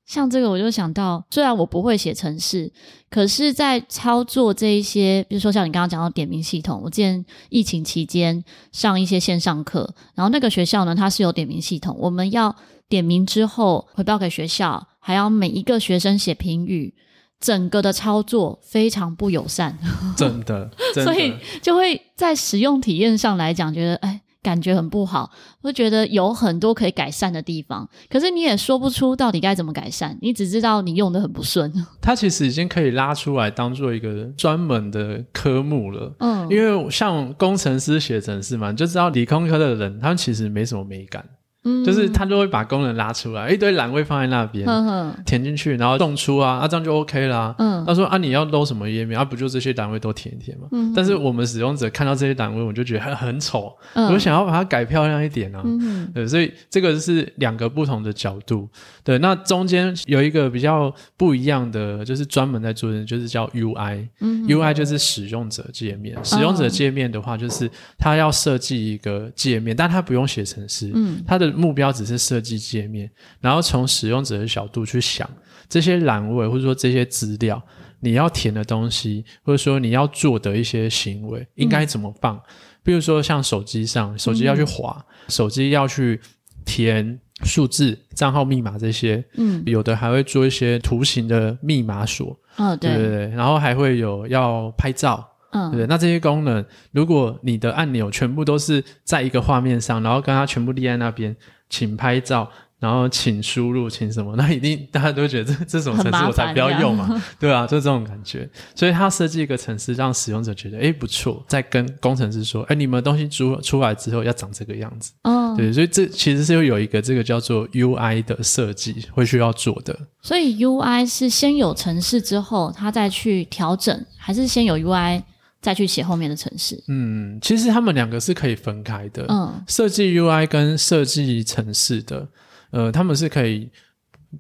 [0.05, 2.71] 像这个，我就想到，虽然我不会写程式，
[3.09, 12.53] 可是在操作这一些，比如说像你刚刚讲到点名系统，我之前疫情期间上一些线上课，然后那个学校呢，它是有点名系统，我们要
[12.89, 16.93] 点名之后回报给学校，还要每一个学生写评语。
[17.39, 19.75] 整个的操作非常不友善，
[20.15, 27.87] 真的，真的，所以就会在使用体验上来讲，觉得哎，感觉很不好，会觉得有很多可以改善的地方。
[28.09, 31.71] 可是你也说不出到底该怎么改善，你只知道你用的很不顺。
[32.01, 36.13] 它其实已经可以拉出来当做一个专门的科目了。
[36.19, 41.23] 嗯，因为像工程师写程式嘛，你就知道理工科的人他们其实没什么美感。
[41.63, 47.53] 嗯，就是他就会把功能拉出来，一堆栏位放在那边，呵呵填进去，然后送出啊，啊这样就 OK 啦。
[47.59, 49.23] 嗯，他说啊，你要 load 什么页面啊？
[49.23, 50.67] 不就这些栏位都填一填嘛。
[50.71, 55.61] 嗯，但是我们使用者看到这些栏位，我就觉得很很丑，嗯、我想要把它改漂亮一点啊。
[55.63, 58.67] 嗯，对，所以这个是两个不同的角度。
[59.03, 64.07] 对，那中间有一个比较不一样的，就是专门在做的，就是叫 UI。
[64.19, 66.17] 嗯，UI 就是使用者界面。
[66.23, 70.91] 使用者界面的话，就是他要设计一个界面，但他不用写程式。
[70.93, 73.09] 嗯，他的目标只是设计界面，
[73.39, 75.29] 然后从使用者的角度去想
[75.69, 77.61] 这些栏位，或者说这些资料，
[77.99, 82.35] 你要填的东西，或者说你要做的一些行为，应该怎么放？
[82.35, 82.41] 嗯、
[82.83, 86.19] 比如说像手机上，手机要去滑，嗯、手机要去
[86.65, 89.23] 填数字、账号、密码这些。
[89.35, 92.37] 嗯，有的还会做一些图形的密码锁。
[92.57, 95.27] 哦，对对对，然后还会有要拍照。
[95.51, 101.35] 嗯，对，那这些功能，如果你的按钮全部都是在一个画面上，然后跟它全部立在那边，
[101.69, 108.49] 请拍照，然后请输入，请什么，那一定大家都觉得这这种程式我才不要用嘛， 对啊，就这种感觉。
[108.73, 115.11] 所以他设计一个程式，让使用者觉得诶不错，再跟工程师说，诶你们东西出出来之后要长这个样子。
[115.23, 119.97] 嗯，对，所以这其实是有一个这个叫做 UI 的设计会需要做的。
[120.21, 125.21] 所以 UI 是先有程式之后，他再去调整，还是先有 UI？
[125.61, 126.81] 再去写后面的城市。
[126.87, 129.25] 嗯，其实他们两个是可以分开的。
[129.29, 132.27] 嗯，设计 UI 跟设计城市的，
[132.71, 133.69] 呃，他们是可以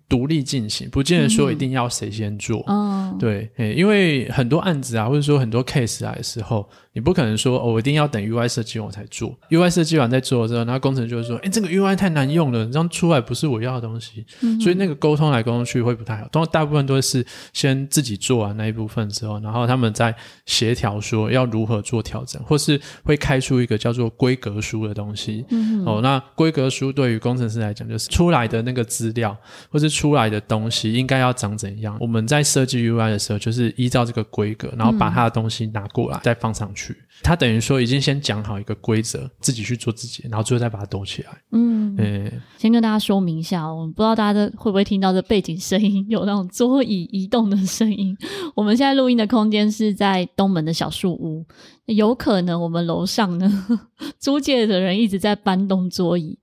[0.07, 2.63] 独立进行，不见得说一定要谁先做。
[2.67, 9.37] 嗯，对，因为很多案子啊，或者说很多 case 来的时候，你不可能说哦，我一定要等 UI 设计完才做。
[9.49, 14.25] UI 设计完再做之后，然后工程就会说，哎，这个 UI 太难用了，这样出来不是我要的东西。
[14.41, 16.45] 嗯，所以那个沟通来沟通去会不太好。
[16.45, 25.45] 大部分都是先自己做完那一部分之后，然后他们再协调说要如何做调整，或是会开出一个叫做规格书的东西。
[25.49, 29.35] 嗯，哦，那规格书对于工程师来讲，就是出来的那个资料
[29.69, 31.97] 或是出来的东西应该要长怎样。
[31.99, 36.95] 我们在设计 UI 的时候，就是依照这个规格，然后把它的东西拿过来再放上去。
[37.23, 41.29] 他等于说已经先讲好一个规则，自己去做自己，然后最后再把它兜起来。
[41.51, 48.17] 嗯，嗯、先跟大家说明一下，我们不知道大家会不会听到这背景声音，有那种桌椅移动的声音。
[48.55, 51.45] 我们现在录音的空间是在东门的小树屋，
[51.85, 53.79] 有可能我们楼上呢
[54.17, 56.39] 租借的人一直在搬动桌椅，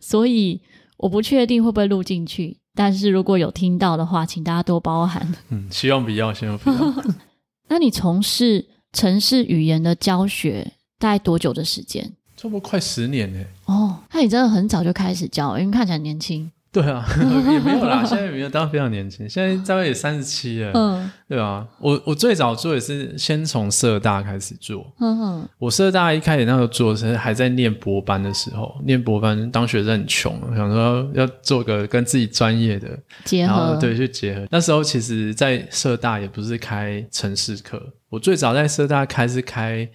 [0.00, 0.60] 所以
[1.04, 2.56] 我不确定会不会录进去。
[2.74, 5.34] 但是如果有听到的话，请大家多包涵。
[5.50, 7.04] 嗯，希望不要，希望不要。
[7.68, 12.10] 那你从事城市语言的教学大概多久的时间？
[12.38, 13.44] 差不多快十年呢。
[13.66, 16.50] 哦，那你真的很早就开始教，因为看起来年轻。
[16.74, 17.06] 对啊，
[17.52, 20.72] 也没有啦，现在也没有，当然非常年轻，现在大概也三十七了。
[20.74, 24.92] 嗯，对啊，我我最早做也是先从社大开始做。
[24.98, 34.44] 嗯哼，我社大一开始那时候做的是还在念博班的时候，念博班当学生很穷，想说要做个跟自己专业的结合，对，去结合。
[34.50, 39.88] 那时候其实，在社大也不是开城市课，我最早在社大开是开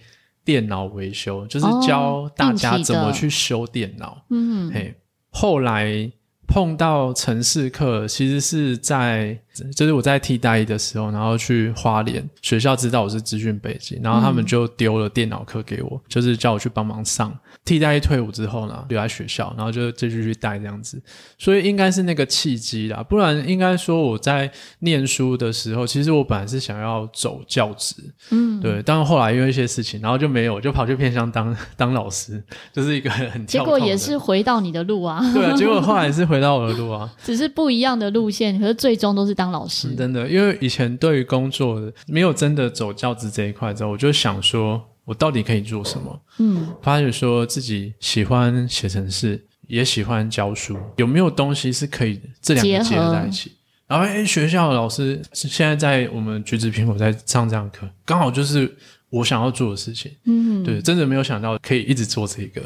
[0.46, 4.24] 电脑维修，就是教大家怎么去修电脑。
[4.30, 4.94] 嗯，嘿，
[5.28, 6.10] 后来。
[6.50, 9.38] 碰到城市课，其实是在
[9.76, 17.32] 就是我在替代一的时候，然后去花莲学校知道我是资讯背景，然后他们就丢了电脑课给我，嗯、就是叫我去帮忙上。
[17.64, 21.00] 替代役退伍之后呢，留在学校，然后就继续去带这样子，
[21.38, 27.94] 所以应该是那个契机啦，不然应该说我在念书的时候，其实我本来是想要走教职，
[28.30, 32.42] 嗯，对，但是后来因为一些事情，然后就没有，就跑去偏向当当老师，
[32.72, 33.78] 就是一个很跳痛的。
[33.78, 39.88] 结果也是回到你的路啊，对啊，结果后来是回到我的路啊， 只是不一样的路线，可是最终都是当老师。
[39.88, 44.82] 嗯，真的，因为以前对于工作没有真的走教职这一块之后，我就想说。
[45.10, 46.22] 我到底可以做什么？
[46.38, 53.50] 嗯，发觉说自己喜欢写程式，也喜欢教书，有没有东西是可以这两个结合在一起？
[53.88, 58.76] 然后，哎，学校的老师现在在我们橘子苹果在上这样课，刚好就是。
[59.10, 62.62] 我想要做的事情，嗯，对，真的没有想到可以一直做这个，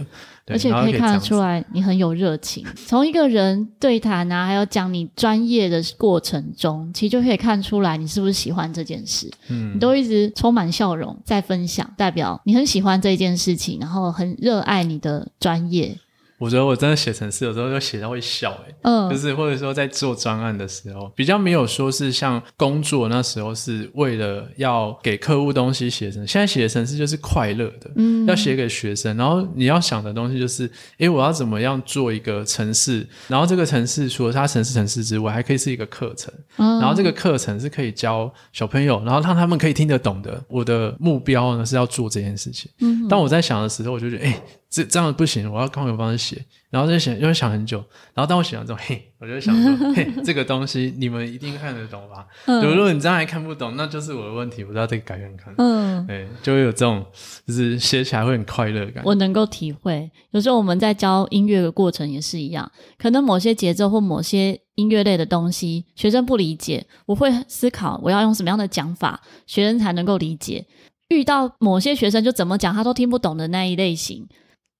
[0.46, 2.66] 而且可以看得出来你很有热情。
[2.86, 9.30] 从一个人对谈啊，还有讲你专业的过程中，其实就可以看出来你是不是喜欢这件事。
[9.48, 15.96] 嗯，你都一直充满笑容在分享，代表你很喜欢这件事情，然后很热爱你的专业。
[16.38, 40.42] 我觉得我真的写程式，有时候就写到会笑，诶嗯，就是或者说在做专案的时候，比较没有说是像工作那时候是为了要给客户东西写成，现在写程式就是快乐的，嗯，要写给学生，然后你要想的东西就是，诶，我要怎么样做一个程式，然后这个程式除了它程式程式之外，还可以是一个课程，嗯，然后这个课程是可以教小朋友，然后让他们可以听得懂的。
[40.48, 44.42] 我的目标呢是要做这件事情，嗯，当我在想的时候，我就觉得，诶。
[44.74, 47.78] 这这样不行，我要刚有方式写，然后就写，就会想很久，
[48.12, 52.26] 然后当我写完之后，嘿，我就想说， 嘿，这个东西你们一定看得懂吧？
[52.46, 55.54] 嗯，如果你这样还看不懂，那就是我的问题，我知道这个改看看。
[55.58, 57.06] 嗯，对，就会有这种，
[57.46, 59.04] 就是写起来会很快乐感。
[59.06, 70.66] 我能够体会，有时候我们在教音乐的过程也是一样，可能某些节奏或某些音乐类的东西，学生不理解，我会思考我要用什么样的讲法，学生才能够理解。
[71.10, 74.26] 遇到某些学生就怎么讲他都听不懂的那一类型。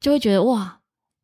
[0.05, 0.79] 就会觉得哇，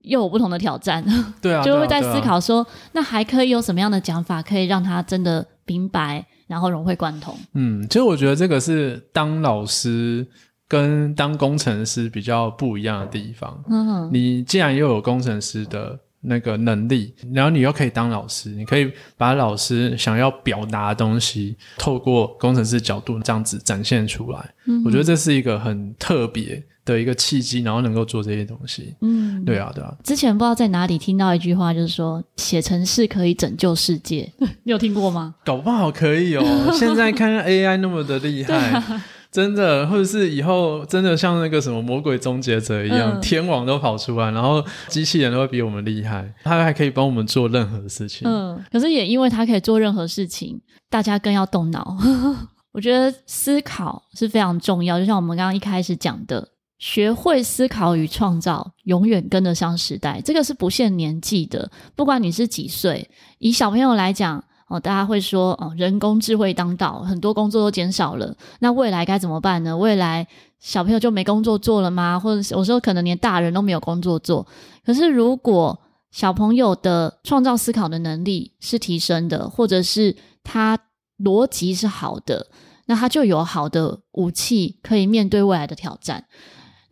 [0.05, 1.05] 又有不同的挑战，
[1.43, 7.37] 对啊，就会在思考说，那还可以有什么样的讲法，可以让他真的明白，然后融会贯通。
[7.53, 10.27] 嗯，其实我觉得这个是当老师
[10.67, 13.63] 跟当工程师比较不一样的地方。
[13.69, 24.55] 嗯哼，你既然又有工程师的那个能力，然后你又可以当老师，你可以把老师想要表达的东西，透过工程师角度这样子展现出来。
[24.67, 28.95] 嗯，我觉得这是一个很特别的一个契机，然后能够做这些东西。
[29.01, 29.95] 嗯，对啊，对啊。
[30.03, 34.33] 之前不知道在哪里听到一句话，就是说写程式可以拯救世界，
[34.65, 35.35] 你有听过吗？
[35.45, 36.45] 搞不好可以哦。
[36.79, 48.29] 现在看看 AI 那么的厉害，啊、真的，或者是以后真的像那个什么魔鬼终结者一样，嗯、天网都跑出来，然后机器人都会比我们厉害，它还可以帮我们做任何事情。
[48.29, 51.97] 嗯，可是也因为它可以做任何事情，大家更要动脑。
[52.73, 56.49] 我觉得思考是非常重要，就像我们刚刚一开始讲的。
[56.81, 60.21] 学会思考与创造，永远跟得上时代。
[60.25, 63.09] 这个是不限年纪的，不管你是几岁。
[63.39, 68.35] 以小朋友来讲，哦，大家会说，哦，人工智慧当道，很多工作都减少了。
[68.61, 69.77] 那未来该怎么办呢？
[69.77, 70.27] 未来
[70.59, 72.19] 小朋友就没工作做了吗？
[72.19, 74.47] 或者有时候可能连大人都没有工作做。
[74.83, 75.79] 可是如果
[76.11, 80.79] 小朋友的创造思考的能力是提升的，或者是他
[81.19, 82.47] 逻辑是好的，
[82.87, 86.25] 那他就有好的武器可以面对未来的挑战。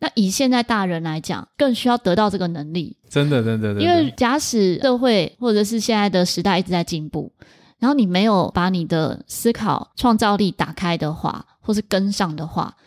[0.01, 2.95] 那以现在大人来讲，更需要得到这个能力。
[3.09, 7.33] 真的，真的，因为假使社会或者是现在的时代一直在进步，
[7.79, 12.77] 然后你没有把你的思考创造力打开的话，或是跟上的话，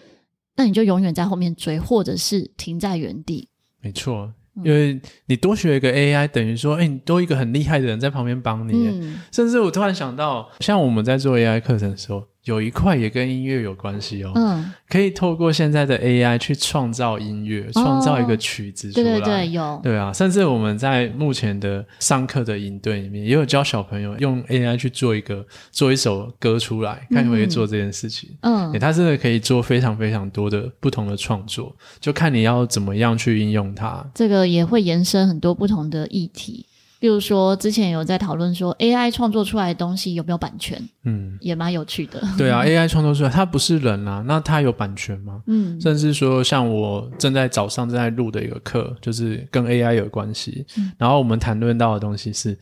[0.57, 3.49] 那你就永远在后面追，或者是停在原地。
[3.81, 4.33] 没错，
[4.65, 8.73] 因为你多学一个 AI，等于说，哎，你多一个很厉害的人在旁边帮你。
[8.73, 9.21] 嗯。
[9.31, 12.25] 甚至我突然想到，像我们在做 AI 课程的时候。
[12.45, 19.05] 有一块也跟音乐有关系哦，嗯，可以透过现在的 AI 去创造音乐，创造一个曲子出来。
[19.05, 19.81] 对对对，有。
[19.83, 28.31] 对啊，甚至我们在目前的上课的营队里面，也有教小朋友用 AI 去做一个做一首歌出来，看可不可以做这件事情。
[28.41, 34.05] 嗯，它真的可以做非常非常多的不同的创作，就看你要怎么样去应用它。
[34.15, 36.67] 这个也会延伸很多不同的议题。
[37.03, 40.81] 比如说，之前有在讨论说，AI 创作出来的东西有没有版权？
[41.03, 42.23] 嗯，也蛮有趣的。
[42.39, 45.43] 对啊， AI 创作出来，它不是人啊，那它有版权吗？
[45.49, 50.65] 嗯，甚至说，像我正在早上正在录的一个课，就是跟 AI 有关系。
[50.79, 52.57] 嗯，然后我们谈论到的东西是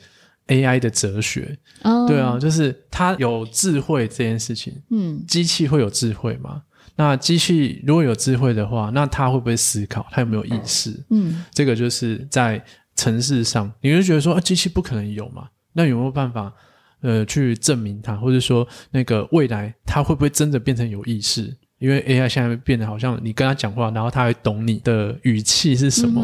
[0.47, 1.59] AI 的哲学。
[1.82, 4.72] 哦，对啊，就是它有智慧这件事情。
[4.88, 6.62] 嗯，机器会有智慧吗？
[6.97, 10.07] 那机器如果有智慧的话，那它会不会思考？
[10.11, 10.99] 它有没有意识？
[11.11, 12.64] 嗯，这个就是在。
[13.01, 15.49] 程式上，你会觉得说啊，机器不可能有嘛？
[15.73, 16.53] 那有没有办法，
[17.01, 21.57] 呃，去证明它，或者说那个未来它会不会真的变成有意识？
[21.79, 26.23] 因为 AI 现在变得好像你跟他讲话，然后他会懂你的语气是什么，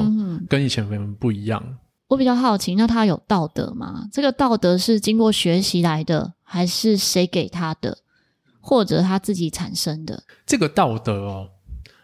[0.50, 1.62] 跟以前可能不一样。
[2.08, 4.06] 我比较好奇，那他有道德吗？
[4.12, 7.96] 这个道德是经过学习来的，还是谁给他的，
[8.60, 10.22] 或者他自己产生的？
[10.44, 11.48] 这个道德哦。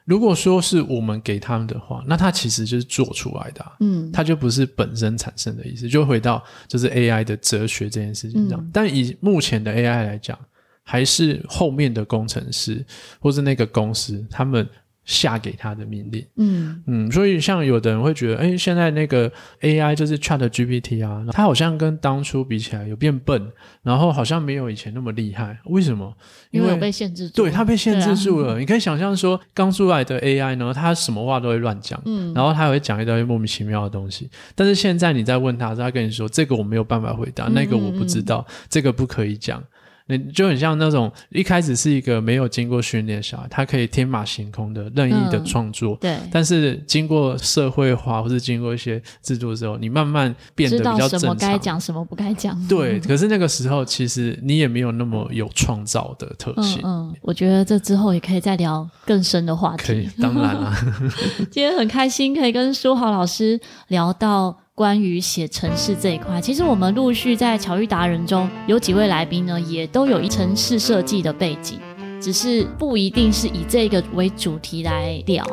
[0.04, 8.60] 如果说是我们给他们的话，那它其实就是做出来的，啊，嗯，它就不是本身产生的意思，就回到就是 AI 的哲学这件事情上。
[8.60, 10.38] 嗯，但以目前的 AI 来讲，
[10.82, 12.84] 还是后面的工程师
[13.20, 14.68] 或是那个公司他们。
[15.04, 19.30] 下给他的命令，嗯嗯，所以像有的人会觉得，哎，现在那个
[19.60, 23.50] AI 就是 ChatGPT 啊，它好像跟当初比起来有变笨，
[23.82, 26.14] 然后好像没有以前那么厉害，为什么？
[26.52, 28.54] 因为，被限制住，对，它被限制住了。
[28.54, 34.30] 啊、你可以想象说，刚出来的 AI 呢，它什么话都会乱讲，嗯，然后它会讲一堆莫名其妙的东西。
[34.54, 39.62] 但是现在你再问他，他跟你说这个我没有办法回答，嗯、那个我不知道，嗯、这个不可以讲。
[40.06, 46.18] 你就很像那种一开始是一个没有经过训练的小孩，他可以天马行空的任意的创作，嗯，对。
[46.30, 51.36] 但是经过社会化或是经过一些制度之后，你慢慢变得比较正常。
[51.36, 52.56] 该讲，什么不该讲。
[52.68, 53.00] 对。
[53.06, 56.80] 可是那个时候，其实你也没有那么有创造的特性。
[56.84, 59.84] 嗯，嗯，我觉得这之后也可以再聊更深的话题。
[59.86, 60.74] 可以，当然了。
[61.50, 64.61] 今天很开心可以跟书豪老师聊到。
[64.74, 71.78] 关于写城市这一块，其实我们陆续在巧遇达人中有几位来宾呢，也都有一城市设计的背景，
[72.18, 75.44] 只是不一定是以这个为主题来聊。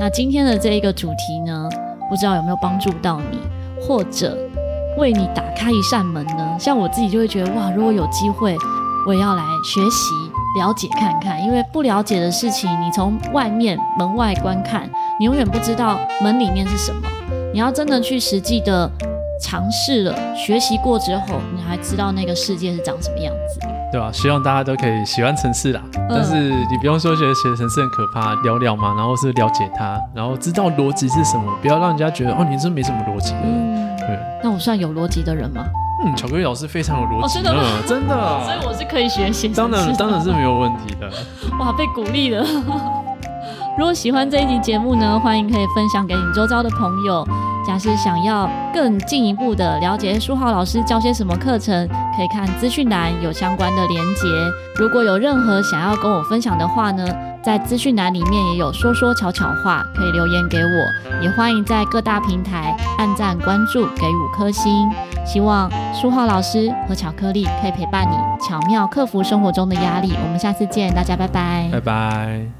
[0.00, 1.68] 那今天的这一个主题呢，
[2.08, 3.38] 不知道有没有帮助到你，
[3.82, 4.34] 或者
[4.96, 6.56] 为你打开一扇门呢？
[6.58, 8.56] 像我自己就会觉得，哇，如果有机会，
[9.06, 10.14] 我也要来学习、
[10.58, 14.90] 了解看看，因为不了解的事情，你从外面门外观看，
[15.20, 17.02] 你永远不知道门里面是什么。
[17.54, 18.90] 你要真的去实际的
[19.40, 23.60] 尝试了，学习过之后，你还知道那个世界是长什么样子，
[23.92, 24.10] 对吧？
[24.12, 33.42] 希望大家都可以喜欢城市啦，嗯、但是你不用说觉得写城市很可怕，聊聊嘛，然后是了解它，然后知道逻辑是什么，不要让人家觉得哦，你这没什么逻辑的
[33.98, 35.64] 对，那我算有逻辑的人吗？
[36.04, 37.62] 嗯，巧克力老师非常有逻辑，哦，真的吗？
[37.62, 39.46] 嗯、真的， 所以我是可以学习。
[39.50, 41.08] 当然，当然是没有问题的。
[41.60, 42.44] 哇，被鼓励了。
[43.76, 47.26] 如果喜欢这一集节目呢，欢迎可以分享给你周遭的朋友。
[47.66, 54.28] 假使想要更进一步的了解书豪老师教些什么课程，可以看资讯栏有相关的连结。
[54.76, 57.04] 如果有任何想要跟我分享的话呢，
[57.42, 61.22] 在资讯栏里面也有说说巧巧话，可以留言给我。
[61.22, 64.88] 也欢迎在各大平台按赞、关注、给五颗星。
[65.26, 68.14] 希望书豪老师和巧克力可以陪伴你，
[68.46, 70.12] 巧妙克服生活中的压力。
[70.22, 72.54] 我们下次见，大家拜拜，拜拜。